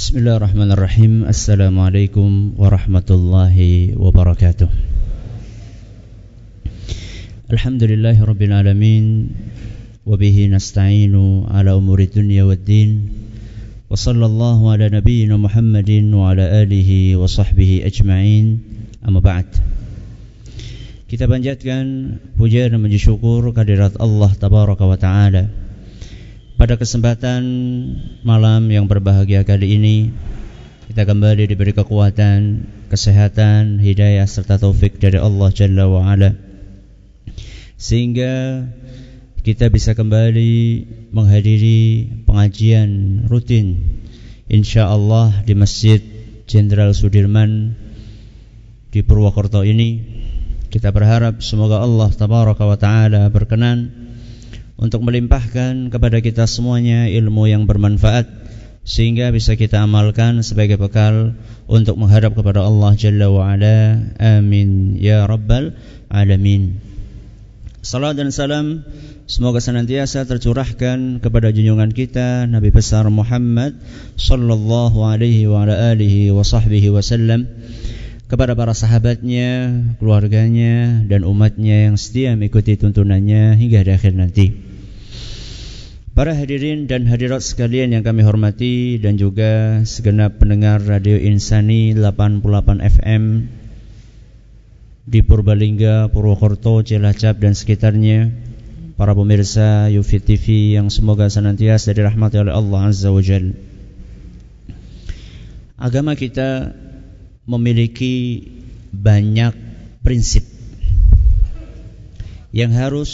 [0.00, 3.55] بسم الله الرحمن الرحيم السلام عليكم ورحمة الله
[3.99, 4.69] وبركاته
[7.51, 9.05] الحمد لله رب العالمين
[10.07, 11.15] وبه نستعين
[11.51, 12.89] على أمور الدنيا والدين
[13.91, 18.45] وصلى الله على نبينا محمد وعلى آله وصحبه أجمعين
[19.03, 19.47] أما بعد
[21.11, 25.51] Kita panjatkan puja dan puji syukur kehadirat Allah Tabaraka wa Ta'ala
[26.61, 27.41] Pada kesempatan
[28.21, 30.13] malam yang berbahagia kali ini
[30.85, 36.37] Kita kembali diberi kekuatan, kesehatan, hidayah serta taufik dari Allah Jalla wa Ala.
[37.81, 38.61] Sehingga
[39.41, 43.97] kita bisa kembali menghadiri pengajian rutin
[44.45, 45.97] Insya Allah di Masjid
[46.45, 47.73] Jenderal Sudirman
[48.93, 49.97] di Purwokerto ini.
[50.69, 54.00] Kita berharap semoga Allah tabaraka wa taala berkenan
[54.81, 58.25] untuk melimpahkan kepada kita semuanya ilmu yang bermanfaat
[58.81, 61.37] sehingga bisa kita amalkan sebagai bekal
[61.69, 64.01] untuk menghadap kepada Allah Jalla wa ala.
[64.17, 65.77] Amin ya rabbal
[66.09, 66.81] alamin.
[67.85, 68.81] Salam dan salam
[69.29, 73.77] semoga senantiasa tercurahkan kepada junjungan kita Nabi besar Muhammad
[74.17, 77.49] sallallahu alaihi wa ala alihi wa sahbihi wasallam
[78.29, 84.70] kepada para sahabatnya, keluarganya, dan umatnya yang setia mengikuti tuntunannya hingga akhir nanti.
[86.11, 92.83] Para hadirin dan hadirat sekalian yang kami hormati dan juga segenap pendengar Radio Insani 88
[92.83, 93.47] FM
[95.07, 98.27] di Purbalingga, Purwokerto, Cilacap dan sekitarnya.
[98.99, 103.55] Para pemirsa Yufi TV yang semoga senantiasa dirahmati oleh Allah Azza wa Jalla.
[105.79, 106.75] Agama kita
[107.47, 108.51] memiliki
[108.91, 109.55] banyak
[110.03, 110.43] prinsip
[112.51, 113.09] yang harus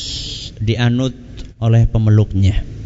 [0.58, 1.14] dianut
[1.62, 2.77] oleh pemeluknya.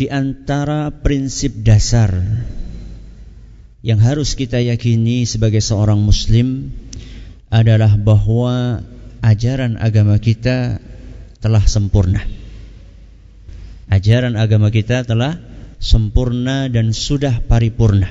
[0.00, 2.08] Di antara prinsip dasar
[3.84, 6.72] yang harus kita yakini sebagai seorang muslim
[7.52, 8.80] adalah bahwa
[9.20, 10.80] ajaran agama kita
[11.44, 12.24] telah sempurna.
[13.92, 15.36] Ajaran agama kita telah
[15.76, 18.08] sempurna dan sudah paripurna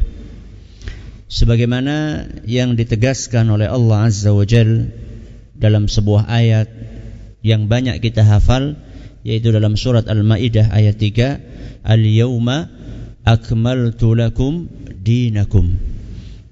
[1.26, 4.94] sebagaimana yang ditegaskan oleh Allah Azza wa Jal
[5.58, 6.70] dalam sebuah ayat
[7.42, 8.78] yang banyak kita hafal
[9.24, 12.68] yaitu dalam surat Al-Maidah ayat 3 Al-yauma
[13.24, 14.68] akmaltu lakum
[15.00, 15.76] dinakum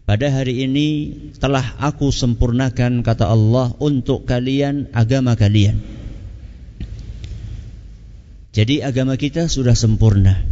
[0.07, 0.87] pada hari ini
[1.35, 5.79] telah aku sempurnakan kata Allah untuk kalian agama kalian
[8.55, 10.43] jadi agama kita sudah sempurna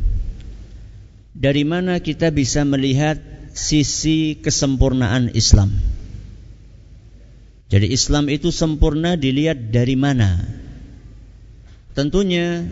[1.36, 3.20] dari mana kita bisa melihat
[3.56, 5.72] sisi kesempurnaan Islam.
[7.72, 10.38] Jadi Islam itu sempurna dilihat dari mana?
[11.96, 12.68] Tentunya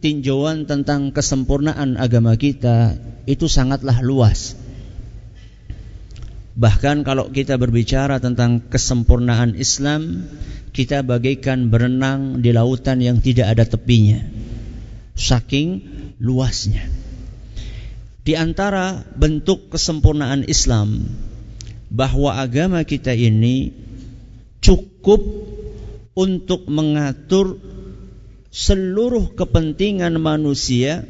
[0.00, 2.96] tinjauan tentang kesempurnaan agama kita
[3.28, 4.56] itu sangatlah luas.
[6.56, 10.24] Bahkan kalau kita berbicara tentang kesempurnaan Islam,
[10.72, 14.24] kita bagaikan berenang di lautan yang tidak ada tepinya.
[15.16, 15.84] Saking
[16.20, 16.88] luasnya.
[18.24, 21.12] Di antara bentuk kesempurnaan Islam
[21.92, 23.72] bahwa agama kita ini
[24.64, 25.20] cukup
[26.16, 27.56] untuk mengatur
[28.52, 31.02] seluruh kepentingan manusia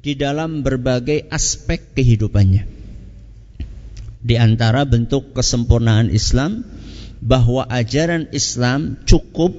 [0.00, 2.64] di dalam berbagai aspek kehidupannya.
[4.20, 6.62] Di antara bentuk kesempurnaan Islam
[7.20, 9.52] bahwa ajaran Islam cukup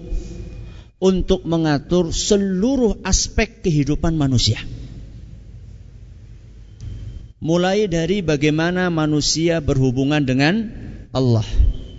[1.02, 4.62] untuk mengatur seluruh aspek kehidupan manusia
[7.42, 10.70] mulai dari bagaimana manusia berhubungan dengan
[11.10, 11.44] Allah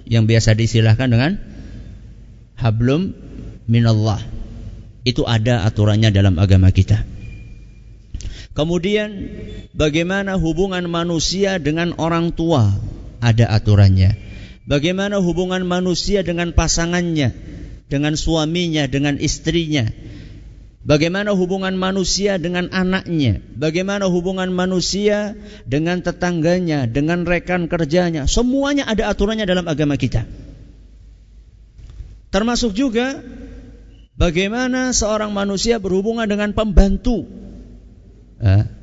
[0.06, 1.42] yang biasa disilahkan dengan
[2.54, 3.10] hablum
[3.66, 4.22] minallah
[5.02, 7.02] itu ada aturannya dalam agama kita
[8.54, 9.10] kemudian
[9.74, 12.70] bagaimana hubungan manusia dengan orang tua
[13.22, 14.18] ada aturannya
[14.68, 17.34] bagaimana hubungan manusia dengan pasangannya
[17.90, 19.90] dengan suaminya dengan istrinya
[20.82, 23.38] Bagaimana hubungan manusia dengan anaknya?
[23.54, 28.26] Bagaimana hubungan manusia dengan tetangganya, dengan rekan kerjanya?
[28.26, 30.26] Semuanya ada aturannya dalam agama kita.
[32.34, 33.22] Termasuk juga
[34.16, 37.24] bagaimana seorang manusia berhubungan dengan pembantu,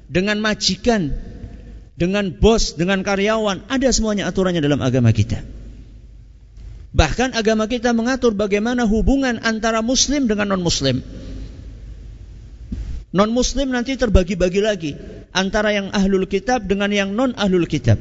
[0.09, 1.13] dengan majikan,
[1.99, 3.67] dengan bos, dengan karyawan.
[3.67, 5.43] Ada semuanya aturannya dalam agama kita.
[6.89, 11.05] Bahkan agama kita mengatur bagaimana hubungan antara muslim dengan non-muslim.
[13.09, 14.91] Non muslim nanti terbagi-bagi lagi
[15.33, 17.97] antara yang ahlul kitab dengan yang non ahlul kitab.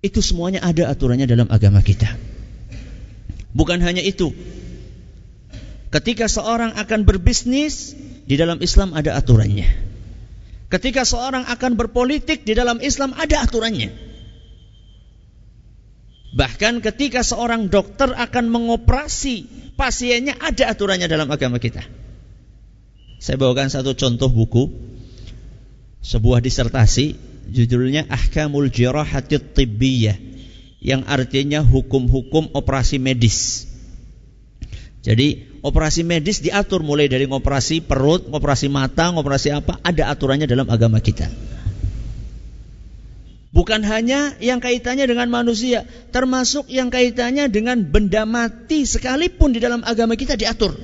[0.00, 2.08] Itu semuanya ada aturannya dalam agama kita.
[3.52, 4.32] Bukan hanya itu.
[5.90, 7.98] Ketika seorang akan berbisnis,
[8.30, 9.66] di dalam Islam ada aturannya.
[10.70, 13.90] Ketika seorang akan berpolitik di dalam Islam ada aturannya.
[16.30, 21.82] Bahkan ketika seorang dokter akan mengoperasi pasiennya ada aturannya dalam agama kita.
[23.18, 24.70] Saya bawakan satu contoh buku
[26.06, 27.18] sebuah disertasi
[27.50, 30.14] judulnya Ahkamul Jirahatit Tibbiyah
[30.78, 33.66] yang artinya hukum-hukum operasi medis.
[35.02, 40.68] Jadi operasi medis diatur mulai dari operasi perut, operasi mata, operasi apa, ada aturannya dalam
[40.68, 41.28] agama kita.
[43.50, 45.82] Bukan hanya yang kaitannya dengan manusia,
[46.14, 50.78] termasuk yang kaitannya dengan benda mati sekalipun di dalam agama kita diatur.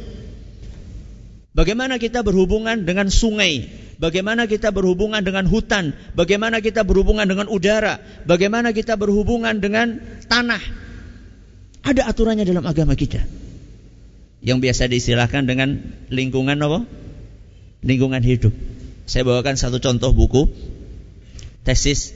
[1.56, 3.70] Bagaimana kita berhubungan dengan sungai,
[4.02, 10.60] bagaimana kita berhubungan dengan hutan, bagaimana kita berhubungan dengan udara, bagaimana kita berhubungan dengan tanah.
[11.86, 13.45] Ada aturannya dalam agama kita
[14.44, 15.80] yang biasa diistilahkan dengan
[16.12, 16.84] lingkungan apa?
[17.86, 18.52] Lingkungan hidup.
[19.06, 20.50] Saya bawakan satu contoh buku
[21.62, 22.14] tesis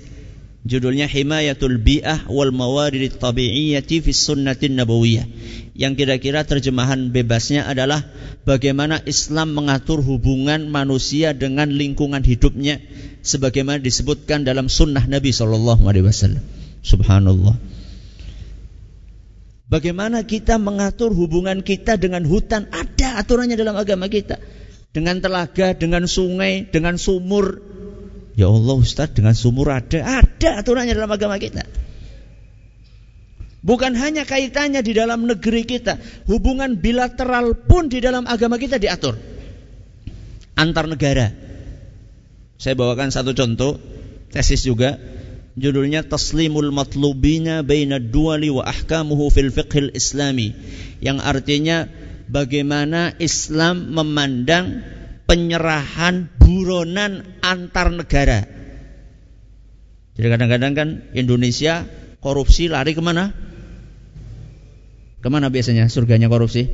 [0.67, 5.27] judulnya Himayatul Bi'ah wal Mawarid Tabi'iyyati fi Sunnatin Nabawiyah.
[5.75, 8.05] Yang kira-kira terjemahan bebasnya adalah
[8.45, 12.83] bagaimana Islam mengatur hubungan manusia dengan lingkungan hidupnya
[13.25, 16.45] sebagaimana disebutkan dalam sunnah Nabi sallallahu alaihi wasallam.
[16.85, 17.80] Subhanallah.
[19.71, 22.67] Bagaimana kita mengatur hubungan kita dengan hutan?
[22.75, 24.43] Ada aturannya dalam agama kita.
[24.91, 27.63] Dengan telaga, dengan sungai, dengan sumur.
[28.35, 30.27] Ya Allah Ustaz, dengan sumur ada.
[30.27, 31.63] Ada aturannya dalam agama kita.
[33.63, 36.03] Bukan hanya kaitannya di dalam negeri kita.
[36.27, 39.15] Hubungan bilateral pun di dalam agama kita diatur.
[40.59, 41.31] Antar negara.
[42.59, 43.79] Saya bawakan satu contoh.
[44.35, 44.99] Tesis juga
[45.61, 50.57] judulnya Taslimul Matlubina Baina Duali wa Ahkamuhu fil Fiqhil Islami
[51.05, 51.87] yang artinya
[52.27, 54.81] bagaimana Islam memandang
[55.29, 58.49] penyerahan buronan antar negara.
[60.19, 61.87] Jadi kadang-kadang kan Indonesia
[62.19, 63.31] korupsi lari ke mana?
[65.21, 66.67] Ke mana biasanya surganya korupsi?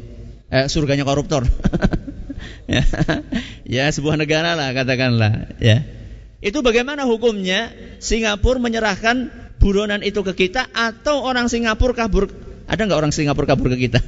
[0.46, 1.44] Eh, surganya koruptor.
[2.70, 2.82] ya,
[3.82, 5.82] ya sebuah negara lah katakanlah ya.
[6.44, 7.72] Itu bagaimana hukumnya?
[7.96, 12.28] Singapura menyerahkan buronan itu ke kita atau orang Singapura kabur?
[12.68, 14.00] Ada nggak orang Singapura kabur ke kita?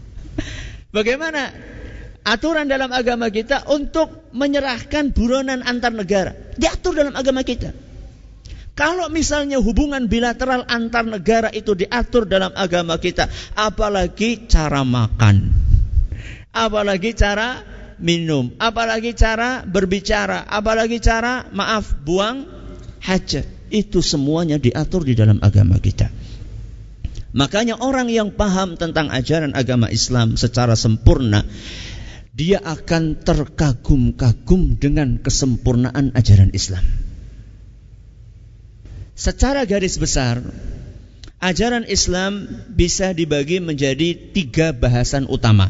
[0.96, 1.50] bagaimana
[2.22, 6.32] aturan dalam agama kita untuk menyerahkan buronan antar negara?
[6.54, 7.74] Diatur dalam agama kita.
[8.78, 15.52] Kalau misalnya hubungan bilateral antar negara itu diatur dalam agama kita, apalagi cara makan,
[16.54, 17.60] apalagi cara
[18.00, 22.48] minum, apalagi cara berbicara, apalagi cara maaf buang
[23.04, 23.46] hajat.
[23.70, 26.10] Itu semuanya diatur di dalam agama kita.
[27.30, 31.46] Makanya orang yang paham tentang ajaran agama Islam secara sempurna
[32.34, 36.82] dia akan terkagum-kagum dengan kesempurnaan ajaran Islam.
[39.12, 40.40] Secara garis besar,
[41.42, 45.68] ajaran Islam bisa dibagi menjadi tiga bahasan utama.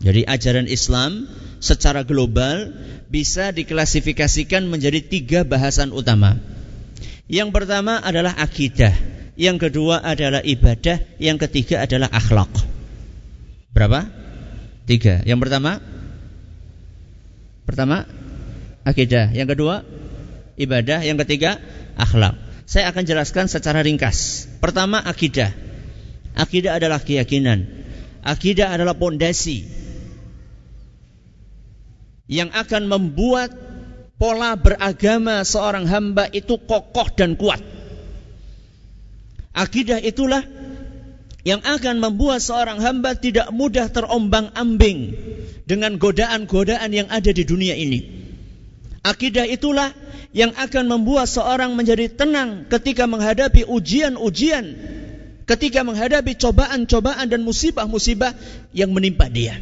[0.00, 1.28] Jadi ajaran Islam
[1.60, 2.72] secara global
[3.12, 6.40] bisa diklasifikasikan menjadi tiga bahasan utama.
[7.28, 8.96] Yang pertama adalah akidah,
[9.36, 12.48] yang kedua adalah ibadah, yang ketiga adalah akhlak.
[13.76, 14.08] Berapa?
[14.88, 15.22] Tiga.
[15.22, 15.78] Yang pertama,
[17.68, 18.08] pertama
[18.82, 19.84] akidah, yang kedua
[20.56, 21.60] ibadah, yang ketiga
[21.94, 22.40] akhlak.
[22.64, 24.48] Saya akan jelaskan secara ringkas.
[24.64, 25.52] Pertama akidah.
[26.34, 27.68] Akidah adalah keyakinan.
[28.24, 29.79] Akidah adalah pondasi
[32.30, 33.50] yang akan membuat
[34.14, 37.58] pola beragama seorang hamba itu kokoh dan kuat.
[39.50, 40.46] Akidah itulah
[41.42, 45.18] yang akan membuat seorang hamba tidak mudah terombang-ambing
[45.66, 48.22] dengan godaan-godaan yang ada di dunia ini.
[49.02, 49.90] Akidah itulah
[50.30, 54.64] yang akan membuat seorang menjadi tenang ketika menghadapi ujian-ujian,
[55.50, 58.36] ketika menghadapi cobaan-cobaan dan musibah-musibah
[58.70, 59.58] yang menimpa dia.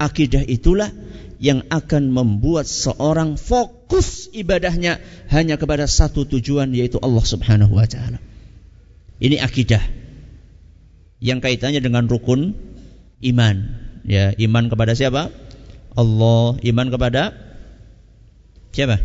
[0.00, 0.88] Akidah itulah
[1.40, 5.00] yang akan membuat seorang fokus ibadahnya
[5.32, 8.20] hanya kepada satu tujuan yaitu Allah Subhanahu wa taala.
[9.16, 9.80] Ini akidah
[11.24, 12.52] yang kaitannya dengan rukun
[13.24, 13.56] iman.
[14.04, 15.32] Ya, iman kepada siapa?
[15.96, 17.32] Allah, iman kepada
[18.76, 19.00] siapa?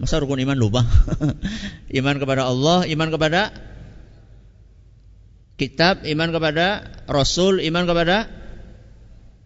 [0.00, 0.88] Masa rukun iman lupa?
[2.00, 3.52] iman kepada Allah, iman kepada
[5.60, 6.66] kitab, iman kepada
[7.12, 8.28] rasul, iman kepada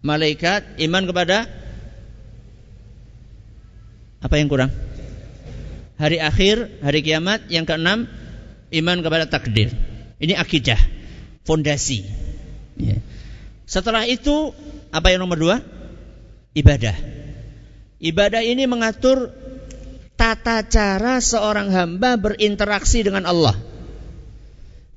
[0.07, 1.66] malaikat, iman kepada
[4.27, 4.71] apa yang kurang?
[5.95, 8.11] Hari akhir, hari kiamat, yang keenam
[8.75, 9.71] iman kepada takdir.
[10.19, 10.77] Ini akidah,
[11.47, 12.03] fondasi.
[12.75, 12.99] Ya.
[13.63, 14.51] Setelah itu
[14.91, 15.55] apa yang nomor dua?
[16.51, 16.95] Ibadah.
[18.03, 19.31] Ibadah ini mengatur
[20.19, 23.55] tata cara seorang hamba berinteraksi dengan Allah.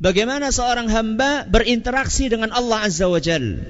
[0.00, 3.62] Bagaimana seorang hamba berinteraksi dengan Allah Azza wa Jal.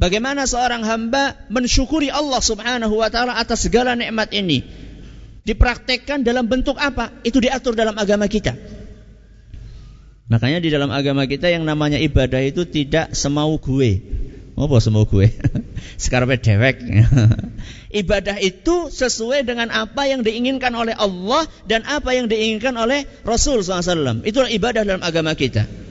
[0.00, 4.64] Bagaimana seorang hamba mensyukuri Allah Subhanahu wa taala atas segala nikmat ini.
[5.44, 7.12] Dipraktekkan dalam bentuk apa?
[7.20, 8.56] Itu diatur dalam agama kita.
[10.32, 14.00] Makanya di dalam agama kita yang namanya ibadah itu tidak semau gue.
[14.56, 15.36] Apa semau gue?
[16.00, 16.80] Sekarang dewek.
[18.00, 23.60] ibadah itu sesuai dengan apa yang diinginkan oleh Allah dan apa yang diinginkan oleh Rasul
[23.60, 24.24] SAW.
[24.24, 25.89] Itulah ibadah dalam agama kita.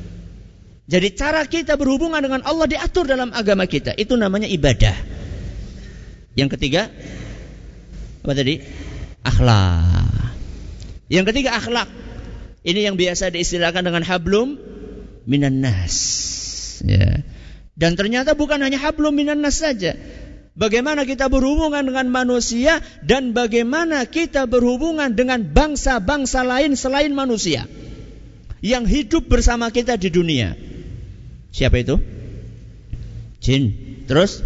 [0.90, 3.94] Jadi cara kita berhubungan dengan Allah diatur dalam agama kita.
[3.94, 4.98] Itu namanya ibadah.
[6.34, 6.90] Yang ketiga,
[8.26, 8.66] apa tadi?
[9.22, 10.34] Akhlak.
[11.14, 11.90] Yang ketiga akhlak.
[12.66, 14.58] Ini yang biasa diistilahkan dengan hablum
[15.30, 15.96] minan nas.
[16.82, 17.22] Ya.
[17.78, 19.94] Dan ternyata bukan hanya hablum minan nas saja.
[20.58, 27.70] Bagaimana kita berhubungan dengan manusia dan bagaimana kita berhubungan dengan bangsa-bangsa lain selain manusia
[28.60, 30.69] yang hidup bersama kita di dunia.
[31.50, 31.98] Siapa itu?
[33.42, 33.64] Jin.
[34.06, 34.42] Terus?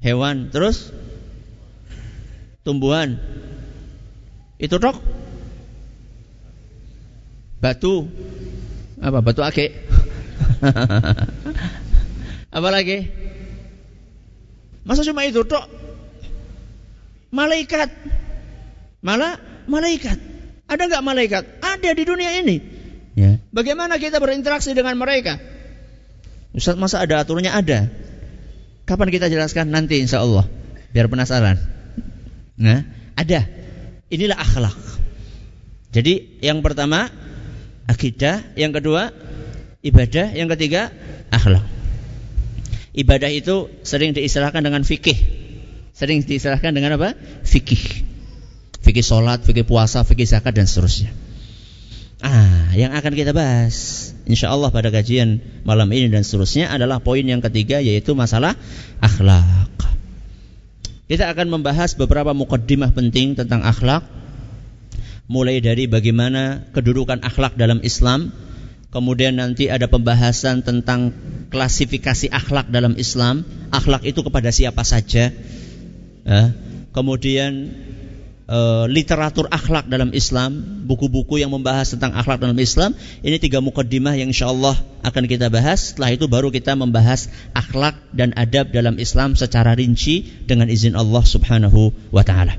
[0.00, 0.94] Hewan, terus?
[2.64, 3.20] Tumbuhan.
[4.60, 5.00] Itu tok
[7.60, 8.08] batu.
[9.00, 9.24] Apa?
[9.24, 9.72] Batu ake
[12.56, 13.08] apa lagi?
[14.84, 15.64] Masa cuma itu tok
[17.32, 17.88] malaikat.
[19.00, 20.20] Malah malaikat.
[20.68, 21.44] Ada nggak malaikat?
[21.64, 22.79] Ada di dunia ini.
[23.50, 25.38] Bagaimana kita berinteraksi dengan mereka
[26.50, 27.90] Ustaz masa ada aturannya ada
[28.86, 30.46] kapan kita jelaskan nanti insya Allah
[30.90, 31.58] biar penasaran
[32.58, 32.82] nah
[33.14, 33.46] ada
[34.10, 34.90] inilah akhlak
[35.90, 37.10] jadi yang pertama
[37.90, 39.10] akidah, yang kedua
[39.82, 40.94] ibadah, yang ketiga
[41.34, 41.66] akhlak.
[42.94, 45.18] Ibadah itu sering diistilahkan dengan fikih.
[45.94, 47.14] Sering diistilahkan dengan apa?
[47.42, 48.06] Fikih.
[48.80, 51.10] Fikih solat, fikih puasa, fikih zakat dan seterusnya.
[52.20, 57.24] Ah, yang akan kita bahas insya Allah pada kajian malam ini dan seterusnya adalah poin
[57.24, 58.54] yang ketiga yaitu masalah
[59.00, 59.72] akhlak.
[61.10, 64.06] Kita akan membahas beberapa mukaddimah penting tentang akhlak
[65.30, 68.34] mulai dari bagaimana kedudukan akhlak dalam Islam,
[68.90, 71.14] kemudian nanti ada pembahasan tentang
[71.54, 75.30] klasifikasi akhlak dalam Islam, akhlak itu kepada siapa saja,
[76.26, 76.42] ya.
[76.90, 77.70] kemudian
[78.50, 78.58] e,
[78.90, 84.34] literatur akhlak dalam Islam, buku-buku yang membahas tentang akhlak dalam Islam, ini tiga mukaddimah yang
[84.34, 84.74] insya Allah
[85.06, 85.94] akan kita bahas.
[85.94, 91.22] Setelah itu baru kita membahas akhlak dan adab dalam Islam secara rinci dengan izin Allah
[91.22, 92.58] Subhanahu wa Ta'ala.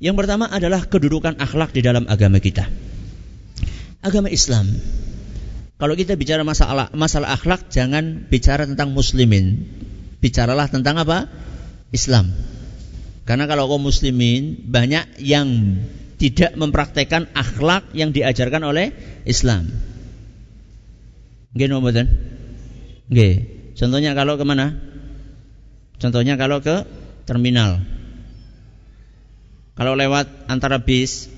[0.00, 2.64] Yang pertama adalah kedudukan akhlak di dalam agama kita.
[4.00, 4.64] Agama Islam.
[5.76, 9.68] Kalau kita bicara masalah masalah akhlak jangan bicara tentang muslimin.
[10.20, 11.28] Bicaralah tentang apa?
[11.92, 12.32] Islam.
[13.30, 15.78] Karena kalau kaum muslimin banyak yang
[16.18, 18.90] tidak mempraktekkan akhlak yang diajarkan oleh
[19.22, 19.70] Islam.
[21.54, 22.10] Nggih mboten?
[23.06, 23.34] Nggih.
[23.78, 24.74] Contohnya kalau ke mana?
[26.02, 26.82] Contohnya kalau ke
[27.22, 27.78] terminal.
[29.78, 31.30] Kalau lewat antara bis,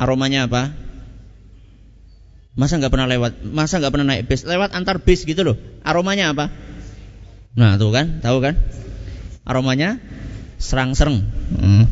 [0.00, 0.72] aromanya apa?
[2.56, 3.44] Masa nggak pernah lewat?
[3.44, 4.48] Masa nggak pernah naik bis?
[4.48, 5.60] Lewat antar bis gitu loh.
[5.84, 6.48] Aromanya apa?
[7.52, 8.56] Nah tuh kan, tahu kan?
[9.44, 10.00] Aromanya
[10.62, 11.18] serang-sereng,
[11.58, 11.84] hmm.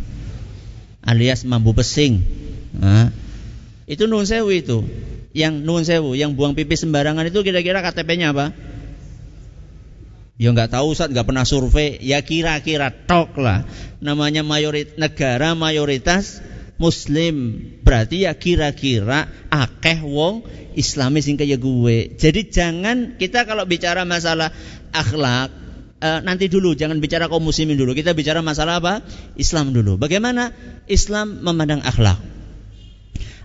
[1.02, 2.22] alias mambu pesing.
[2.70, 3.10] Nah,
[3.90, 4.86] itu nun sewu itu.
[5.34, 8.54] Yang nun sewu, yang buang pipi sembarangan itu kira-kira KTP-nya apa?
[10.40, 13.66] Ya nggak tahu saat nggak pernah survei, ya kira-kira tok lah.
[13.98, 16.40] Namanya mayorit negara mayoritas
[16.80, 22.16] Muslim, berarti ya kira-kira akeh wong Islamis sing kaya gue.
[22.16, 24.48] Jadi jangan kita kalau bicara masalah
[24.96, 25.52] akhlak
[26.00, 27.92] eh, nanti dulu, jangan bicara kaum muslimin dulu.
[27.92, 29.04] Kita bicara masalah apa?
[29.36, 30.00] Islam dulu.
[30.00, 30.50] Bagaimana
[30.88, 32.18] Islam memandang akhlak?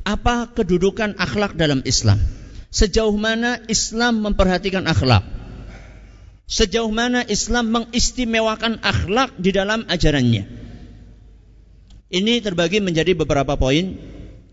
[0.08, 2.22] Apa kedudukan akhlak dalam Islam?
[2.72, 5.24] Sejauh mana Islam memperhatikan akhlak?
[6.46, 10.46] Sejauh mana Islam mengistimewakan akhlak di dalam ajarannya.
[12.06, 13.98] Ini terbagi menjadi beberapa poin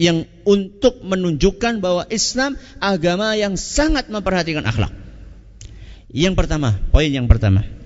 [0.00, 4.90] yang untuk menunjukkan bahwa Islam agama yang sangat memperhatikan akhlak.
[6.08, 7.81] Yang pertama, poin yang pertama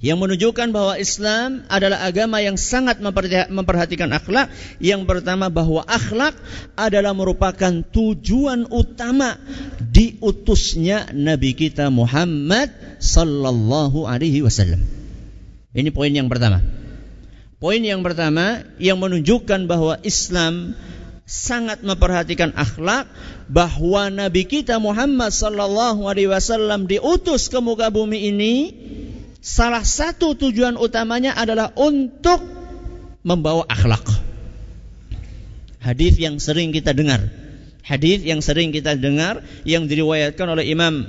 [0.00, 3.00] yang menunjukkan bahwa Islam adalah agama yang sangat
[3.48, 4.48] memperhatikan akhlak.
[4.80, 6.36] Yang pertama bahwa akhlak
[6.74, 9.36] adalah merupakan tujuan utama
[9.78, 14.80] diutusnya Nabi kita Muhammad sallallahu alaihi wasallam.
[15.76, 16.64] Ini poin yang pertama.
[17.60, 20.72] Poin yang pertama yang menunjukkan bahwa Islam
[21.30, 23.06] sangat memperhatikan akhlak
[23.46, 28.54] bahwa Nabi kita Muhammad sallallahu alaihi wasallam diutus ke muka bumi ini
[29.40, 32.40] salah satu tujuan utamanya adalah untuk
[33.24, 34.04] membawa akhlak.
[35.80, 37.24] Hadis yang sering kita dengar,
[37.80, 41.08] hadis yang sering kita dengar yang diriwayatkan oleh Imam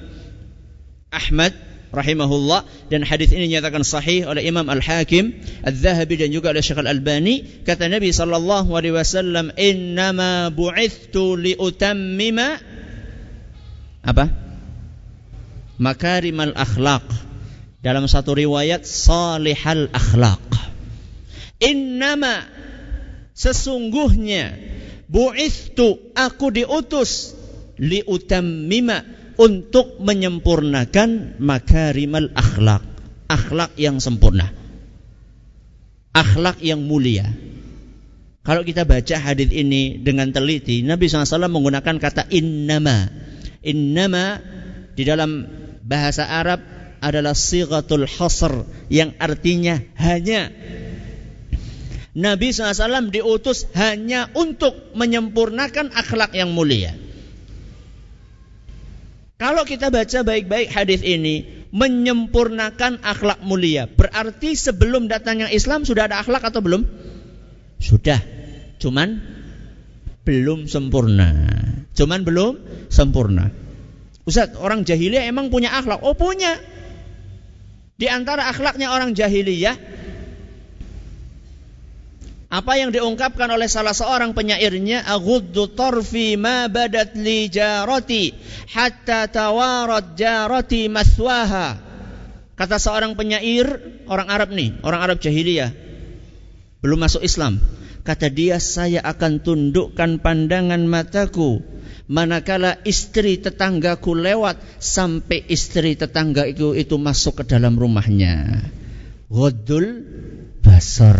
[1.11, 1.51] Ahmad
[1.91, 5.35] rahimahullah dan hadis ini dinyatakan sahih oleh Imam Al-Hakim,
[5.67, 12.63] Al-Zahabi dan juga oleh Syekh Al-Albani kata Nabi sallallahu alaihi wasallam innama bu'ithtu liutammima
[14.07, 14.31] apa?
[15.75, 17.03] makarimal akhlaq
[17.81, 20.45] dalam satu riwayat salihal akhlaq
[21.61, 22.45] innama
[23.33, 24.57] sesungguhnya
[25.11, 27.35] bu'ithtu aku diutus
[27.81, 32.85] liutammima untuk menyempurnakan makarimal akhlak,
[33.25, 34.53] akhlak yang sempurna.
[36.13, 37.25] Akhlak yang mulia.
[38.41, 43.09] Kalau kita baca hadis ini dengan teliti, Nabi SAW menggunakan kata innama.
[43.61, 44.41] Innama
[44.97, 45.45] di dalam
[45.85, 50.53] bahasa Arab adalah sigatul hasr yang artinya hanya.
[52.12, 56.93] Nabi SAW diutus hanya untuk menyempurnakan akhlak yang mulia.
[59.41, 63.89] Kalau kita baca baik-baik hadis ini, menyempurnakan akhlak mulia.
[63.89, 66.86] Berarti sebelum datangnya Islam sudah ada akhlak atau belum?
[67.81, 68.22] Sudah.
[68.77, 69.17] Cuman
[70.27, 71.31] belum sempurna.
[71.98, 72.53] Cuman belum
[72.91, 73.50] sempurna.
[74.27, 76.05] Ustaz, orang jahiliyah emang punya akhlak?
[76.05, 76.60] Oh punya.
[78.01, 79.77] Di antara akhlaknya orang jahiliyah
[82.51, 88.34] apa yang diungkapkan oleh salah seorang penyairnya aghuddu tarfi ma badat li jarati
[88.74, 91.77] hatta tawarat jarati maswaha.
[92.58, 93.70] Kata seorang penyair
[94.10, 95.72] orang Arab nih orang Arab jahiliyah
[96.81, 97.62] belum masuk Islam
[98.01, 101.62] kata dia saya akan tundukkan pandangan mataku
[102.09, 108.65] manakala istri tetanggaku lewat sampai istri tetangga itu itu masuk ke dalam rumahnya
[109.31, 110.05] ghuddul
[110.61, 111.19] basar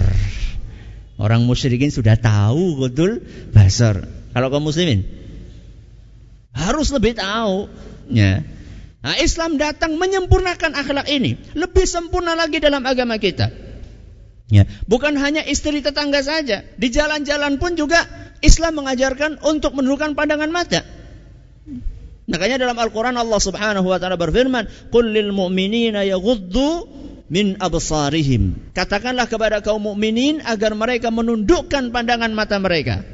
[1.22, 3.22] Orang musyrikin sudah tahu betul
[3.54, 4.10] basar.
[4.34, 5.06] Kalau kaum muslimin
[6.50, 7.70] harus lebih tahu.
[8.10, 8.42] Ya.
[9.06, 13.54] Nah, Islam datang menyempurnakan akhlak ini, lebih sempurna lagi dalam agama kita.
[14.52, 18.04] Ya, bukan hanya istri tetangga saja, di jalan-jalan pun juga
[18.44, 20.84] Islam mengajarkan untuk menundukkan pandangan mata.
[22.28, 26.04] Makanya dalam Al-Quran Allah subhanahu wa ta'ala berfirman, Qul lil mu'minina
[27.32, 28.76] min absarihim.
[28.76, 33.08] Katakanlah kepada kaum mukminin agar mereka menundukkan pandangan mata mereka.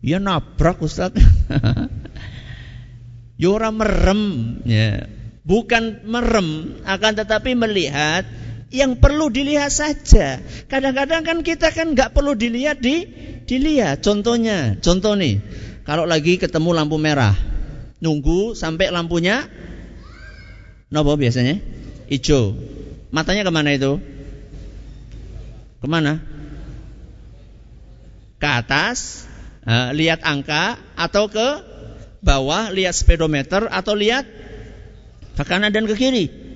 [0.00, 1.12] Ya nabrak Ustaz.
[3.40, 4.22] ya orang merem
[4.64, 5.04] ya.
[5.44, 8.24] Bukan merem akan tetapi melihat
[8.68, 10.40] yang perlu dilihat saja.
[10.68, 13.08] Kadang-kadang kan kita kan nggak perlu dilihat di
[13.48, 14.04] dilihat.
[14.04, 15.40] Contohnya, contoh nih,
[15.88, 17.32] kalau lagi ketemu lampu merah,
[18.04, 19.48] nunggu sampai lampunya
[20.92, 21.60] nopo biasanya?
[22.08, 22.56] hijau.
[23.12, 24.00] Matanya ke mana itu?
[25.80, 26.20] Ke mana?
[28.40, 29.28] Ke atas,
[29.92, 31.48] lihat angka, atau ke
[32.24, 34.24] bawah, lihat speedometer, atau lihat
[35.36, 36.47] ke kanan dan ke kiri.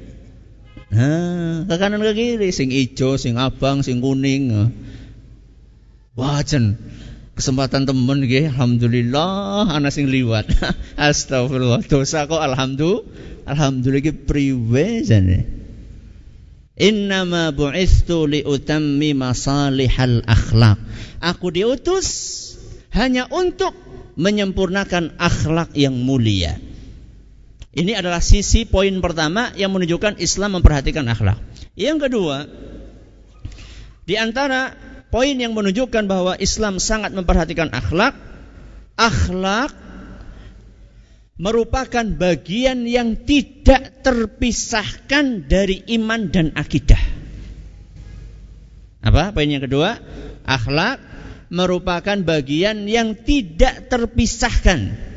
[0.93, 4.53] Nah, ke kanan ke kiri, sing hijau, sing abang, sing kuning.
[6.13, 6.77] Wajan
[7.33, 8.53] kesempatan temen nggih.
[8.53, 10.53] Alhamdulillah ana sing liwat.
[11.01, 11.89] Astagfirullah.
[11.89, 15.47] Dosa kok alhamdulillah alhamdulillah ki priwe jane
[16.79, 20.79] innama bu'istu li utammi masalihal akhlak
[21.19, 22.09] aku diutus
[22.95, 23.75] hanya untuk
[24.15, 26.59] menyempurnakan akhlak yang mulia
[27.73, 31.41] ini adalah sisi poin pertama yang menunjukkan Islam memperhatikan akhlak
[31.73, 32.45] yang kedua
[34.03, 34.75] di antara
[35.13, 38.17] poin yang menunjukkan bahwa Islam sangat memperhatikan akhlak.
[38.97, 39.73] Akhlak
[41.37, 47.01] merupakan bagian yang tidak terpisahkan dari iman dan akidah.
[49.03, 50.01] Apa poin yang kedua?
[50.49, 51.01] Akhlak
[51.53, 55.12] merupakan bagian yang tidak terpisahkan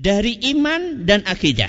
[0.00, 1.68] dari iman dan akidah.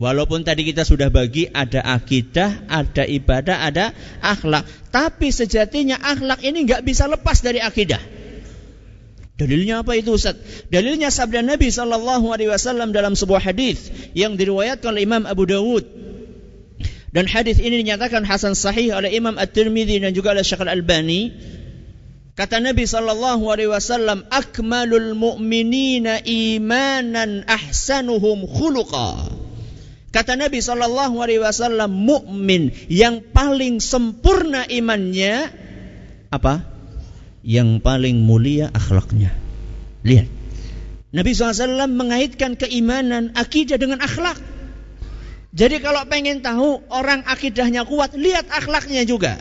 [0.00, 3.92] Walaupun tadi kita sudah bagi ada akidah, ada ibadah, ada
[4.24, 4.64] akhlak.
[4.88, 8.00] Tapi sejatinya akhlak ini nggak bisa lepas dari akidah.
[9.36, 10.40] Dalilnya apa itu Ustaz?
[10.72, 15.84] Dalilnya sabda Nabi sallallahu alaihi wasallam dalam sebuah hadis yang diriwayatkan oleh Imam Abu Dawud.
[17.12, 21.28] Dan hadis ini dinyatakan hasan sahih oleh Imam At-Tirmidzi dan juga oleh Syekh Al-Albani.
[22.32, 29.42] Kata Nabi sallallahu alaihi wasallam, "Akmalul mu'minina imanan ahsanuhum khuluqa."
[30.12, 35.48] Kata Nabi Shallallahu Alaihi Wasallam, mukmin yang paling sempurna imannya
[36.28, 36.68] apa?
[37.40, 39.32] Yang paling mulia akhlaknya.
[40.04, 40.28] Lihat,
[41.16, 44.36] Nabi SAW mengaitkan keimanan akidah dengan akhlak.
[45.56, 49.40] Jadi kalau pengen tahu orang akidahnya kuat, lihat akhlaknya juga.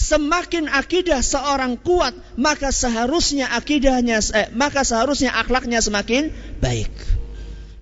[0.00, 6.88] Semakin akidah seorang kuat, maka seharusnya akidahnya eh, maka seharusnya akhlaknya semakin baik.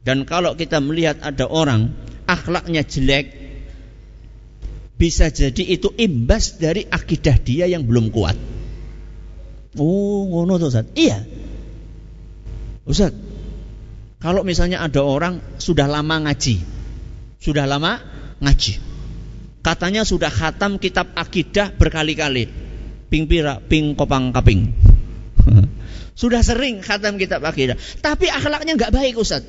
[0.03, 1.95] Dan kalau kita melihat ada orang
[2.27, 3.31] akhlaknya jelek,
[4.99, 8.35] bisa jadi itu imbas dari akidah dia yang belum kuat.
[9.79, 10.91] Oh, ngono tuh Ustaz.
[10.99, 11.23] Iya.
[12.83, 13.15] Ustaz,
[14.19, 16.59] kalau misalnya ada orang sudah lama ngaji,
[17.39, 18.03] sudah lama
[18.43, 18.88] ngaji,
[19.69, 22.49] katanya sudah khatam kitab akidah berkali-kali,
[23.13, 24.73] ping pira, ping kopang kaping.
[26.21, 29.45] sudah sering khatam kitab akidah, tapi akhlaknya nggak baik Ustaz.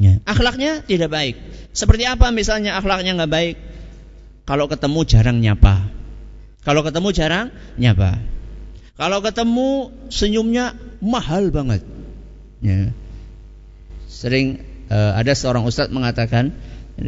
[0.00, 0.16] Ya.
[0.24, 1.36] Akhlaknya tidak baik.
[1.76, 3.56] Seperti apa misalnya akhlaknya nggak baik?
[4.48, 5.92] Kalau ketemu jarang nyapa.
[6.64, 8.16] Kalau ketemu jarang nyapa.
[8.96, 10.72] Kalau ketemu senyumnya
[11.04, 11.84] mahal banget.
[12.64, 12.96] Ya.
[14.08, 16.56] Sering uh, ada seorang ustadz mengatakan,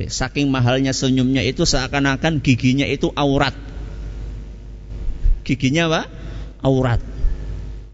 [0.09, 3.53] saking mahalnya senyumnya itu seakan-akan giginya itu aurat.
[5.45, 6.03] Giginya apa?
[6.63, 7.01] Aurat.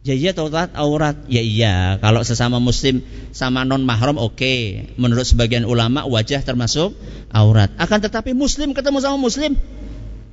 [0.06, 1.16] Ya iya tautat aurat.
[1.28, 4.38] Ya iya, kalau sesama muslim sama non mahram oke.
[4.40, 4.88] Okay.
[4.96, 6.96] Menurut sebagian ulama wajah termasuk
[7.34, 7.68] aurat.
[7.76, 9.58] Akan tetapi muslim ketemu sama muslim,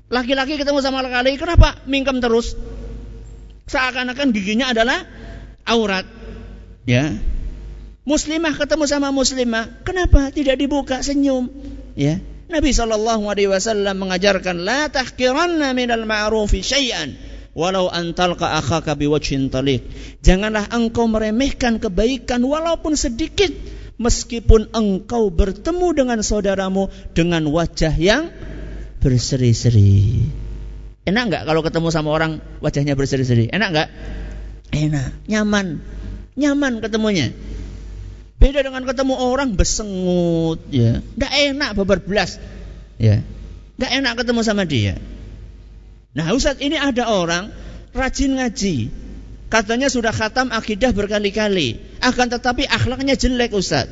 [0.08, 2.56] laki-laki ketemu sama laki-laki, kenapa mingkem terus?
[3.65, 5.04] Seakan-akan giginya adalah
[5.65, 6.06] aurat.
[6.86, 7.17] Ya,
[8.05, 11.49] Muslimah ketemu sama muslimah, kenapa tidak dibuka senyum?
[11.97, 12.21] Ya.
[12.45, 17.17] Nabi sallallahu alaihi wasallam mengajarkan la tahqiranna minal ma'rufi syai'an
[17.57, 19.81] walau antalqa akhaka biwajhin taliq.
[20.21, 23.49] Janganlah engkau meremehkan kebaikan walaupun sedikit
[23.97, 28.29] meskipun engkau bertemu dengan saudaramu dengan wajah yang
[29.01, 30.21] berseri-seri.
[31.09, 33.49] Enak enggak kalau ketemu sama orang wajahnya berseri-seri?
[33.49, 33.89] Enak enggak?
[34.69, 35.79] Enak, nyaman.
[36.35, 37.31] Nyaman ketemunya.
[38.35, 40.99] Beda dengan ketemu orang besengut, ya.
[40.99, 42.35] Tidak enak babar belas,
[42.99, 43.23] ya.
[43.75, 44.99] Tidak enak ketemu sama dia.
[46.15, 47.51] Nah, Ustaz ini ada orang
[47.91, 48.91] rajin ngaji.
[49.51, 51.79] Katanya sudah khatam akidah berkali-kali.
[52.03, 53.87] Akan tetapi akhlaknya jelek Ustaz.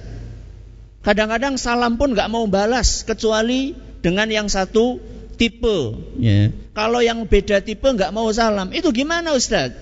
[1.04, 5.04] Kadang-kadang salam pun nggak mau balas kecuali dengan yang satu
[5.36, 6.00] tipe.
[6.20, 6.52] Ya.
[6.72, 8.72] Kalau yang beda tipe nggak mau salam.
[8.72, 9.76] Itu gimana Ustaz?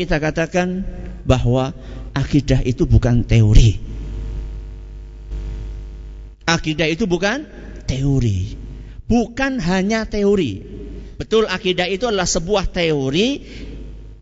[0.00, 0.80] Kita katakan
[1.28, 1.76] bahwa
[2.16, 3.76] akidah itu bukan teori.
[6.48, 7.44] Akidah itu bukan
[7.84, 8.56] teori.
[9.04, 10.64] Bukan hanya teori.
[11.20, 13.44] Betul akidah itu adalah sebuah teori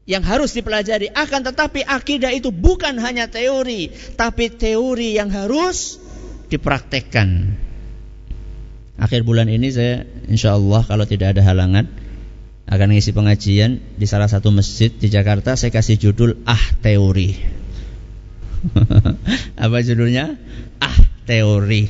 [0.03, 1.15] yang harus dipelajari.
[1.15, 6.03] Akan tetapi akidah itu bukan hanya teori, tapi teori yang harus
[6.51, 7.55] dipraktekkan.
[8.99, 11.87] Akhir bulan ini saya insya Allah kalau tidak ada halangan
[12.69, 15.57] akan mengisi pengajian di salah satu masjid di Jakarta.
[15.57, 17.59] Saya kasih judul Ah Teori.
[19.65, 20.37] apa judulnya?
[20.83, 21.89] Ah, teori.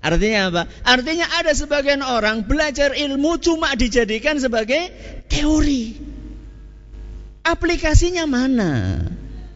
[0.00, 0.62] Artinya apa?
[0.82, 4.88] Artinya ada sebagian orang belajar ilmu cuma dijadikan sebagai
[5.28, 5.92] teori.
[7.44, 9.04] Aplikasinya mana?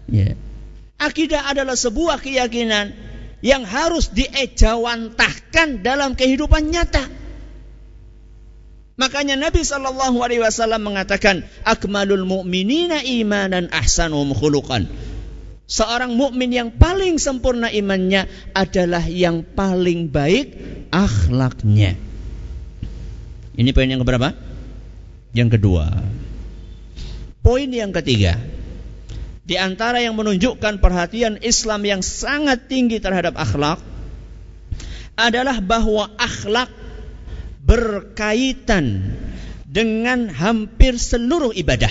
[0.08, 0.36] Ya.
[1.00, 2.92] Akidah adalah sebuah keyakinan
[3.40, 7.23] yang harus diejawantahkan dalam kehidupan nyata.
[8.94, 14.86] Makanya Nabi Shallallahu Alaihi Wasallam mengatakan, "Akmalul mu'minina imanan ahsanum khuluqan."
[15.64, 20.54] Seorang mukmin yang paling sempurna imannya adalah yang paling baik
[20.92, 21.96] akhlaknya.
[23.56, 24.36] Ini poin yang keberapa?
[25.32, 25.88] Yang kedua.
[27.40, 28.36] Poin yang ketiga.
[29.44, 33.80] Di antara yang menunjukkan perhatian Islam yang sangat tinggi terhadap akhlak
[35.16, 36.68] adalah bahwa akhlak
[37.64, 39.16] berkaitan
[39.64, 41.90] dengan hampir seluruh ibadah.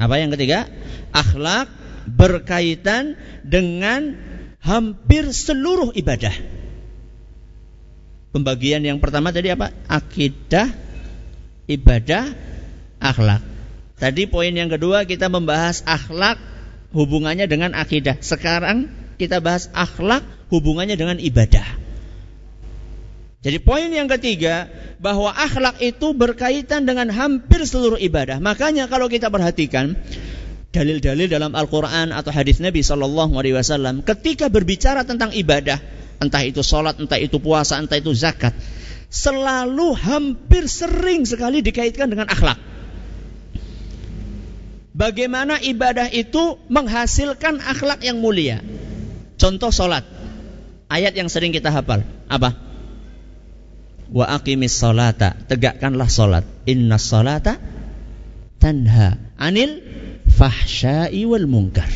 [0.00, 0.70] Apa yang ketiga?
[1.12, 1.68] Akhlak
[2.08, 4.16] berkaitan dengan
[4.64, 6.32] hampir seluruh ibadah.
[8.30, 9.74] Pembagian yang pertama tadi apa?
[9.90, 10.70] Akidah,
[11.66, 12.30] ibadah,
[13.02, 13.42] akhlak.
[14.00, 16.38] Tadi poin yang kedua kita membahas akhlak
[16.94, 18.22] hubungannya dengan akidah.
[18.22, 18.88] Sekarang
[19.20, 21.89] kita bahas akhlak hubungannya dengan ibadah.
[23.40, 24.68] Jadi poin yang ketiga
[25.00, 28.36] bahwa akhlak itu berkaitan dengan hampir seluruh ibadah.
[28.36, 29.96] Makanya kalau kita perhatikan
[30.76, 35.80] dalil-dalil dalam Al-Quran atau hadis Nabi Shallallahu Alaihi Wasallam ketika berbicara tentang ibadah,
[36.20, 38.52] entah itu sholat, entah itu puasa, entah itu zakat,
[39.08, 42.60] selalu hampir sering sekali dikaitkan dengan akhlak.
[44.92, 48.60] Bagaimana ibadah itu menghasilkan akhlak yang mulia?
[49.40, 50.04] Contoh sholat,
[50.92, 52.69] ayat yang sering kita hafal, apa?
[54.10, 56.44] Wa aqimis salata, tegakkanlah sholat.
[56.66, 57.62] Inna salata
[58.58, 59.80] tanha anil
[60.26, 61.88] fahsya'i wal munkar.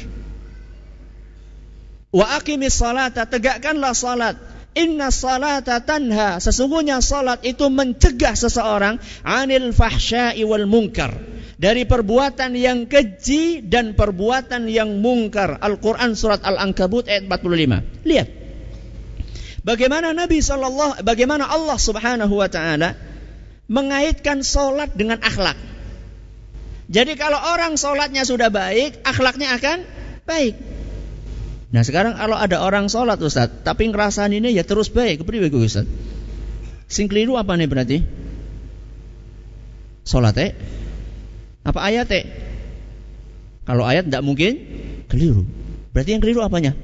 [2.15, 4.39] Wa aqimis salata, tegakkanlah salat.
[4.75, 11.15] Inna salata tanha, sesungguhnya salat itu mencegah seseorang anil fahsya'i wal munkar.
[11.55, 15.63] Dari perbuatan yang keji dan perbuatan yang mungkar.
[15.63, 18.03] Al-Quran surat Al-Ankabut ayat 45.
[18.03, 18.44] Lihat.
[19.65, 23.01] Bagaimana Nabi SAW, bagaimana Allah subhanahu wa ta'ala
[23.65, 25.57] mengaitkan salat dengan akhlak.
[26.93, 29.89] Jadi kalau orang sholatnya sudah baik, akhlaknya akan
[30.29, 30.61] baik.
[31.73, 35.65] Nah sekarang kalau ada orang sholat Ustaz, tapi ngerasain ini ya terus baik, kepriwe gue
[35.65, 35.89] Ustaz?
[36.85, 37.99] Sing keliru apa nih berarti?
[40.05, 40.53] Sholat eh?
[41.65, 42.25] Apa ayat eh?
[43.65, 44.53] Kalau ayat tidak mungkin
[45.09, 45.49] keliru.
[45.97, 46.77] Berarti yang keliru apanya?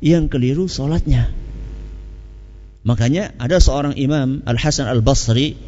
[0.00, 1.28] Yang keliru sholatnya.
[2.86, 5.58] Makanya ada seorang imam Al Hasan Al Basri,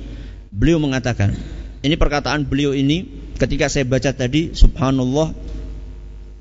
[0.50, 1.34] beliau mengatakan,
[1.82, 3.06] ini perkataan beliau ini
[3.40, 5.34] ketika saya baca tadi, Subhanallah,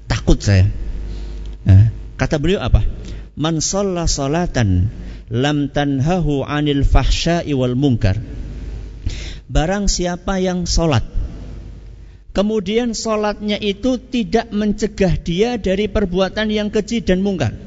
[0.06, 0.70] takut saya
[1.70, 2.82] Nah, kata beliau apa?
[3.36, 4.92] Man shalla salatan
[5.30, 8.20] lam tanhahu 'anil fahsya'i wal munkar.
[9.50, 11.06] Barang siapa yang salat
[12.30, 17.58] Kemudian salatnya itu tidak mencegah dia dari perbuatan yang keji dan mungkar.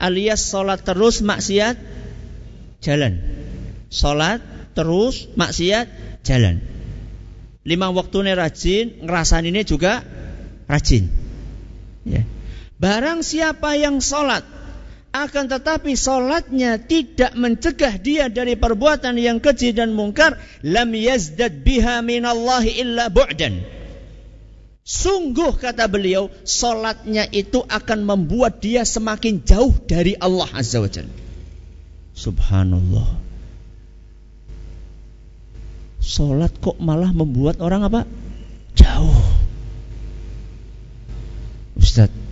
[0.00, 1.76] Alias salat terus maksiat
[2.82, 3.20] jalan.
[3.88, 4.42] Salat
[4.76, 5.86] terus maksiat
[6.26, 6.60] jalan.
[7.66, 10.06] Lima waktu rajin, ngerasan ini juga
[10.70, 11.10] rajin.
[12.06, 12.22] Ya.
[12.78, 14.46] Barang siapa yang sholat
[15.16, 22.04] akan tetapi sholatnya tidak mencegah dia dari perbuatan yang keji dan mungkar lam yazdad biha
[22.04, 23.64] minallahi illa bu'dan
[24.84, 31.25] sungguh kata beliau sholatnya itu akan membuat dia semakin jauh dari Allah azza wa jalla
[32.16, 33.20] subhanallah.
[36.00, 38.00] Sholat kok malah membuat orang apa?
[38.72, 39.20] Jauh.
[41.76, 42.24] Ustadz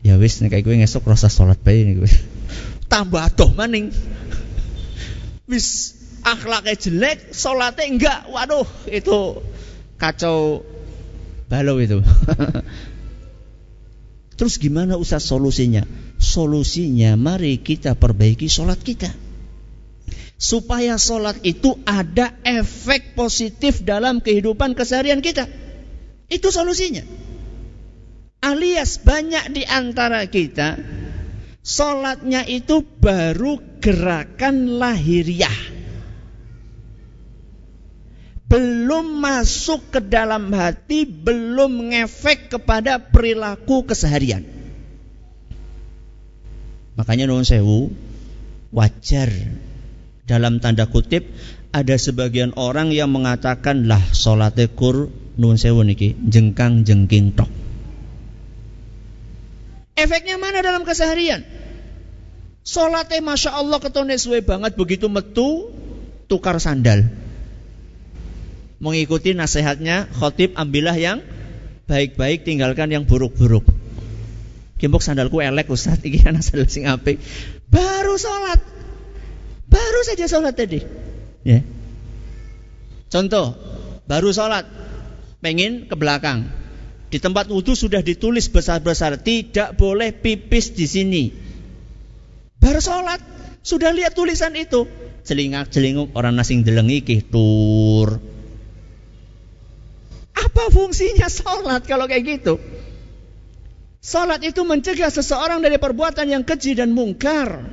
[0.00, 2.08] ya wis nek kowe ngesuk rasa salat bae niku
[2.88, 3.92] tambah adoh maning.
[5.44, 8.20] Wis akhlaknya jelek salatnya enggak.
[8.32, 9.44] Waduh itu
[10.00, 10.64] kacau
[11.52, 12.00] balau itu.
[14.40, 15.84] Terus gimana usah solusinya
[16.30, 19.10] solusinya mari kita perbaiki salat kita.
[20.38, 25.50] Supaya salat itu ada efek positif dalam kehidupan keseharian kita.
[26.30, 27.02] Itu solusinya.
[28.40, 30.80] Alias banyak di antara kita
[31.60, 35.52] Sholatnya itu baru gerakan lahiriah.
[38.50, 44.59] Belum masuk ke dalam hati Belum ngefek kepada perilaku keseharian
[47.00, 47.88] Makanya nuhun sewu
[48.76, 49.32] Wajar
[50.28, 51.24] Dalam tanda kutip
[51.72, 55.08] Ada sebagian orang yang mengatakan Lah sholatnya kur
[55.40, 57.48] Nuhun sewu niki Jengkang jengking tok
[60.00, 61.44] Efeknya mana dalam keseharian?
[62.64, 65.68] Solatnya Masya Allah ketone suwe banget begitu metu
[66.24, 67.04] tukar sandal.
[68.80, 71.20] Mengikuti nasihatnya khotib ambillah yang
[71.84, 73.79] baik-baik tinggalkan yang buruk-buruk.
[74.80, 77.20] Kimbok sandalku elek Ustaz iki ana sandal sing apik.
[77.68, 78.58] Baru sholat.
[79.68, 80.80] Baru saja sholat tadi.
[81.44, 81.60] Ya.
[83.12, 83.54] Contoh,
[84.08, 84.64] baru sholat,
[85.44, 86.48] pengen ke belakang,
[87.10, 91.24] di tempat wudhu sudah ditulis besar-besar tidak boleh pipis di sini.
[92.56, 93.20] Baru sholat
[93.60, 94.88] sudah lihat tulisan itu.
[95.20, 98.16] Celingak celinguk orang nasing delengi tur.
[100.32, 102.56] Apa fungsinya sholat kalau kayak gitu?
[104.00, 107.68] Sholat itu mencegah seseorang dari perbuatan yang keji dan mungkar.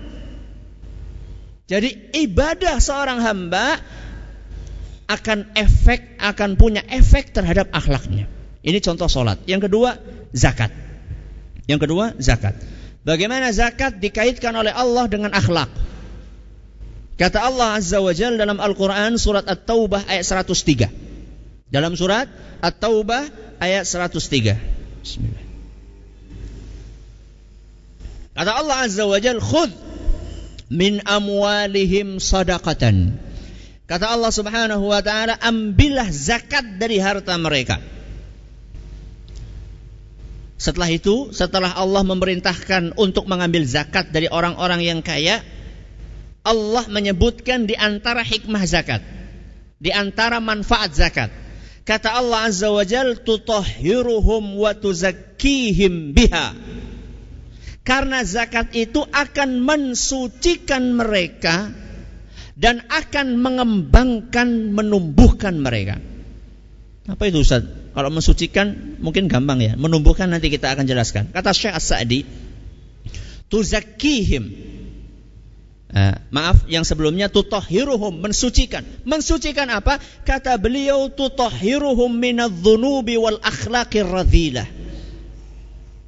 [1.67, 3.79] Jadi ibadah seorang hamba
[5.07, 8.27] akan efek akan punya efek terhadap akhlaknya.
[8.59, 9.39] Ini contoh solat.
[9.47, 9.95] Yang kedua,
[10.35, 10.71] zakat.
[11.67, 12.59] Yang kedua, zakat.
[13.07, 15.71] Bagaimana zakat dikaitkan oleh Allah dengan akhlak?
[17.15, 21.71] Kata Allah Azza wa Jal dalam Al-Quran surat At-Taubah ayat 103.
[21.71, 22.27] Dalam surat
[22.59, 23.23] At-Taubah
[23.63, 24.59] ayat 103.
[25.01, 25.46] Bismillah.
[28.37, 29.73] Kata Allah Azza wa Jal, Khud
[30.69, 33.17] min amwalihim sadaqatan.
[33.89, 37.81] Kata Allah Subhanahu wa taala, ambillah zakat dari harta mereka.
[40.61, 45.41] Setelah itu, setelah Allah memerintahkan untuk mengambil zakat dari orang-orang yang kaya,
[46.45, 49.01] Allah menyebutkan di antara hikmah zakat,
[49.81, 51.33] di antara manfaat zakat.
[51.87, 56.66] Kata Allah Azza wa Jal, tutahhiruhum wa tuzakkihim biha.
[57.87, 61.71] Karena zakat itu akan mensucikan mereka
[62.59, 65.95] dan akan mengembangkan, menumbuhkan mereka.
[67.07, 67.63] Apa itu Ustaz?
[67.95, 69.79] Kalau mensucikan mungkin gampang ya.
[69.79, 71.31] Menumbuhkan nanti kita akan jelaskan.
[71.31, 72.27] Kata Syekh As-Sa'di,
[73.47, 74.75] tuzakkihim
[75.87, 78.83] Uh, maaf yang sebelumnya tutahhiruhum mensucikan.
[79.07, 80.03] Mensucikan apa?
[80.27, 84.67] Kata beliau tutahhiruhum minadh-dhunubi wal akhlaqir radhilah.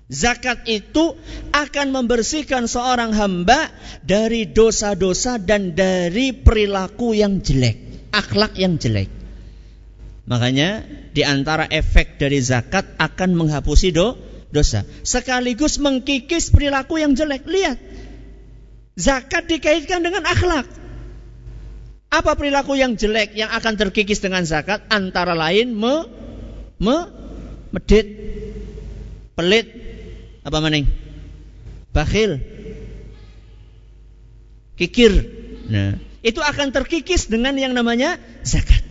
[0.10, 1.14] Zakat itu
[1.54, 3.70] akan membersihkan seorang hamba
[4.02, 9.06] dari dosa-dosa dan dari perilaku yang jelek, akhlak yang jelek.
[10.26, 10.82] Makanya
[11.14, 14.18] di antara efek dari zakat akan menghapusi do,
[14.50, 17.46] dosa, sekaligus mengkikis perilaku yang jelek.
[17.46, 17.78] Lihat,
[18.98, 20.66] zakat dikaitkan dengan akhlak.
[22.10, 24.90] Apa perilaku yang jelek yang akan terkikis dengan zakat?
[24.90, 26.10] Antara lain me,
[26.82, 26.98] me
[27.70, 28.10] medit,
[29.38, 29.89] pelit,
[30.50, 30.90] apa maning?
[31.94, 32.42] Bakhil,
[34.74, 35.14] kikir.
[35.70, 38.82] Nah, itu akan terkikis dengan yang namanya zakat.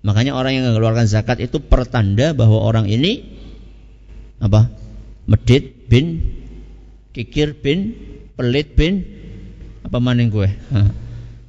[0.00, 3.26] Makanya orang yang mengeluarkan zakat itu pertanda bahwa orang ini
[4.40, 4.72] apa?
[5.28, 6.24] Medit bin
[7.12, 7.94] kikir bin
[8.38, 9.04] pelit bin
[9.84, 10.48] apa maning gue?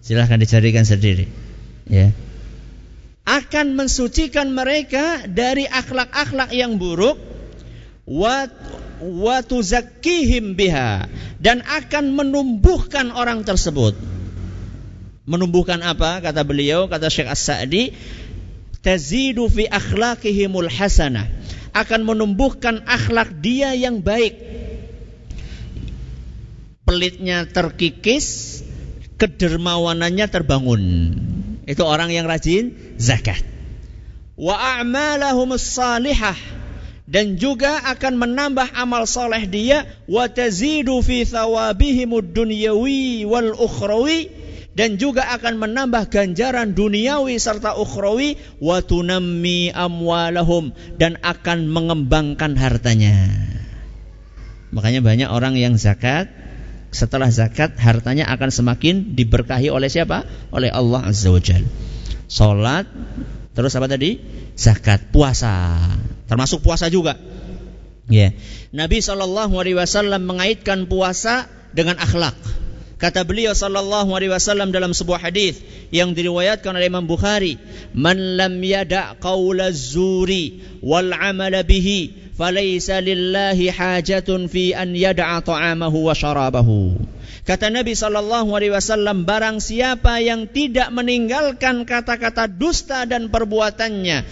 [0.03, 1.29] Silahkan dicarikan sendiri.
[1.87, 2.11] Ya.
[3.23, 7.15] Akan mensucikan mereka dari akhlak-akhlak yang buruk
[8.11, 8.51] wa
[8.99, 11.07] wa tuzakkihim biha.
[11.39, 13.95] Dan akan menumbuhkan orang tersebut.
[15.25, 16.19] Menumbuhkan apa?
[16.19, 17.95] Kata beliau, kata Syekh As-Sa'di,
[18.83, 21.25] tazidu fi akhlaqihimul hasanah.
[21.71, 24.35] Akan menumbuhkan akhlak dia yang baik.
[26.83, 28.59] Pelitnya terkikis
[29.15, 30.81] kedermawanannya terbangun.
[31.63, 33.39] Itu orang yang rajin zakat.
[34.35, 36.60] Wa a'malahumus salihah
[37.11, 44.31] dan juga akan menambah amal soleh dia wa tazidu fi thawabihimud dunyawi wal ukhrawi
[44.71, 53.27] dan juga akan menambah ganjaran duniawi serta ukhrawi wa tunammi amwalahum dan akan mengembangkan hartanya.
[54.71, 56.31] Makanya banyak orang yang zakat
[56.95, 60.23] setelah zakat hartanya akan semakin diberkahi oleh siapa?
[60.55, 61.67] Oleh Allah Azza wa Jalla.
[62.31, 62.87] Salat
[63.51, 64.19] terus apa tadi?
[64.55, 65.79] Zakat, puasa.
[66.27, 67.19] Termasuk puasa juga.
[68.07, 68.31] Ya.
[68.31, 68.31] Yeah.
[68.71, 72.35] Nabi sallallahu alaihi wasallam mengaitkan puasa dengan akhlak.
[73.01, 75.57] Kata beliau sallallahu alaihi wasallam dalam sebuah hadis
[75.89, 77.57] yang diriwayatkan oleh Imam Bukhari,
[77.97, 86.09] "Man lam yada' qaula zuri wal 'amala bihi, falaysa lillahi hajatun fi an yada'a ta'amahu
[86.09, 86.97] wa syarabahu."
[87.45, 94.25] Kata Nabi sallallahu alaihi wasallam, barang siapa yang tidak meninggalkan kata-kata dusta dan perbuatannya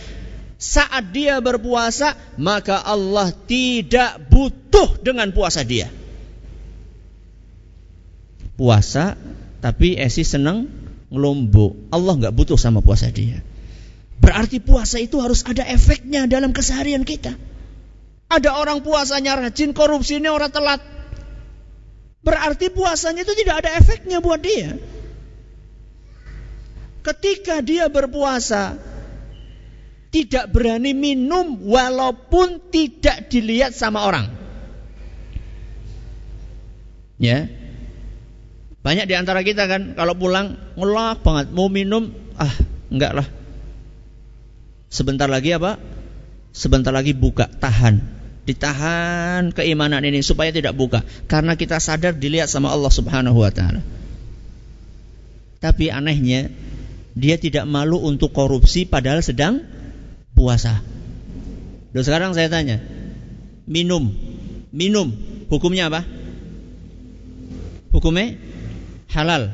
[0.58, 5.94] saat dia berpuasa, maka Allah tidak butuh dengan puasa dia
[8.60, 9.16] puasa
[9.64, 10.68] tapi Esi senang
[11.08, 11.96] ngelombok.
[11.96, 13.40] Allah nggak butuh sama puasa dia.
[14.20, 17.40] Berarti puasa itu harus ada efeknya dalam keseharian kita.
[18.30, 20.78] Ada orang puasanya rajin, korupsi ini orang telat.
[22.22, 24.78] Berarti puasanya itu tidak ada efeknya buat dia.
[27.02, 28.78] Ketika dia berpuasa,
[30.14, 34.30] tidak berani minum walaupun tidak dilihat sama orang.
[37.18, 37.50] Ya,
[38.80, 42.54] banyak di antara kita kan kalau pulang ngelak banget mau minum ah
[42.94, 43.28] enggak lah.
[44.90, 45.78] Sebentar lagi apa?
[46.50, 48.19] Sebentar lagi buka, tahan.
[48.48, 53.82] Ditahan keimanan ini supaya tidak buka karena kita sadar dilihat sama Allah Subhanahu wa taala.
[55.60, 56.50] Tapi anehnya
[57.20, 59.60] dia tidak malu untuk korupsi padahal sedang
[60.34, 60.80] puasa.
[61.92, 62.80] Loh sekarang saya tanya,
[63.68, 64.14] minum,
[64.72, 65.12] minum,
[65.52, 66.08] hukumnya apa?
[67.92, 68.40] Hukumnya
[69.12, 69.52] halal.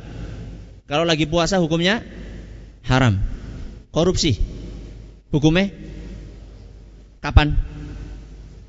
[0.85, 2.05] Kalau lagi puasa hukumnya
[2.85, 3.17] haram.
[3.89, 4.37] Korupsi
[5.33, 5.71] hukumnya
[7.23, 7.74] kapan?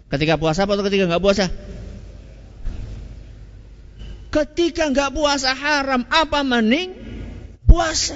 [0.07, 1.51] Ketika puasa atau ketika nggak puasa?
[4.31, 6.95] Ketika nggak puasa haram, apa mending
[7.67, 8.15] puasa?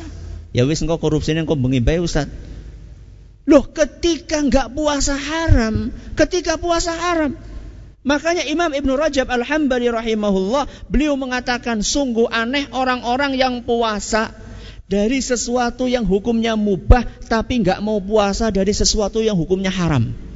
[0.54, 2.30] Ya wis engkau korupsi engkau bengi bae Ustaz.
[3.48, 7.34] Loh, ketika nggak puasa haram, ketika puasa haram,
[8.00, 14.32] Makanya Imam Ibn Rajab Al-Hambali rahimahullah beliau mengatakan sungguh aneh orang-orang yang puasa
[14.88, 20.29] dari sesuatu yang hukumnya mubah tapi nggak mau puasa dari sesuatu yang hukumnya haram.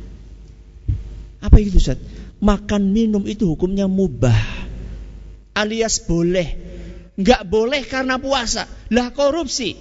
[1.45, 2.01] Apa itu Ustaz?
[2.41, 4.65] Makan minum itu hukumnya mubah
[5.55, 6.59] alias boleh.
[7.15, 8.67] Nggak boleh karena puasa.
[8.91, 9.79] Lah korupsi,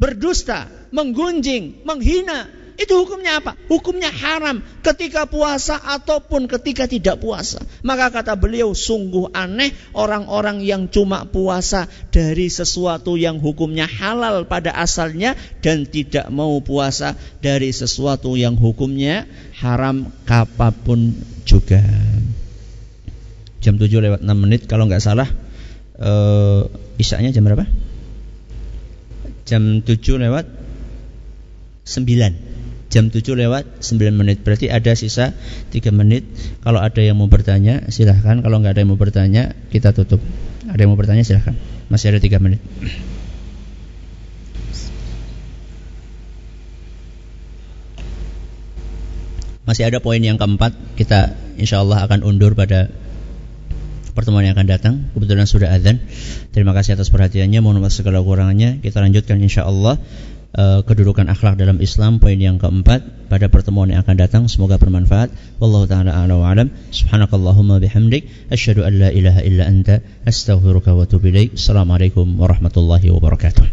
[0.00, 2.48] berdusta, menggunjing, menghina,
[2.80, 3.52] itu hukumnya apa?
[3.68, 7.60] Hukumnya haram ketika puasa ataupun ketika tidak puasa.
[7.84, 14.72] Maka kata beliau sungguh aneh orang-orang yang cuma puasa dari sesuatu yang hukumnya halal pada
[14.72, 17.12] asalnya dan tidak mau puasa
[17.44, 19.28] dari sesuatu yang hukumnya
[19.60, 21.12] haram kapapun
[21.44, 21.84] juga.
[23.62, 25.28] Jam 7 lewat 6 menit kalau nggak salah
[26.02, 26.66] uh,
[26.98, 27.68] isaknya jam berapa?
[29.46, 30.46] Jam 7 lewat
[31.86, 32.51] 9
[32.92, 34.44] Jam 7 lewat 9 menit.
[34.44, 35.32] Berarti ada sisa
[35.72, 36.28] 3 menit.
[36.60, 38.44] Kalau ada yang mau bertanya silahkan.
[38.44, 40.20] Kalau nggak ada yang mau bertanya kita tutup.
[40.68, 41.56] Ada yang mau bertanya silahkan.
[41.88, 42.60] Masih ada 3 menit.
[49.64, 50.76] Masih ada poin yang keempat.
[50.92, 52.92] Kita insya Allah akan undur pada
[54.12, 54.94] pertemuan yang akan datang.
[55.16, 56.04] Kebetulan sudah azan
[56.52, 57.64] Terima kasih atas perhatiannya.
[57.64, 59.96] Mohon maaf segala kurangannya Kita lanjutkan insya Allah
[60.56, 65.32] uh, Kedudukan akhlak dalam Islam Poin yang keempat Pada pertemuan yang akan datang Semoga bermanfaat.
[65.62, 66.72] Wallahu ta'ala ala wa alam.
[66.92, 71.56] Subhanakallahumma bihamdik Asyhadu an la ilaha illa anta Astaghfiruka wa atubu ilaik.
[71.56, 73.64] Assalamualaikum warahmatullahi wabarakatuh